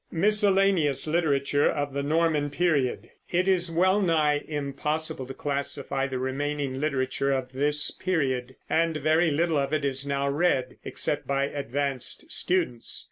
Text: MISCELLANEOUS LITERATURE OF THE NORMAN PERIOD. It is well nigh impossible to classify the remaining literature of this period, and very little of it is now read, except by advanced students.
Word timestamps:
MISCELLANEOUS 0.09 1.05
LITERATURE 1.05 1.69
OF 1.69 1.93
THE 1.93 2.01
NORMAN 2.01 2.49
PERIOD. 2.49 3.11
It 3.29 3.47
is 3.47 3.69
well 3.69 4.01
nigh 4.01 4.43
impossible 4.47 5.27
to 5.27 5.33
classify 5.35 6.07
the 6.07 6.17
remaining 6.17 6.79
literature 6.81 7.31
of 7.31 7.51
this 7.51 7.91
period, 7.91 8.55
and 8.67 8.97
very 8.97 9.29
little 9.29 9.59
of 9.59 9.73
it 9.73 9.85
is 9.85 10.03
now 10.03 10.27
read, 10.27 10.79
except 10.83 11.27
by 11.27 11.43
advanced 11.43 12.31
students. 12.31 12.99